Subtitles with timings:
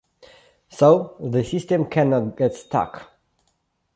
[0.69, 3.11] So, the system cannot get stuck.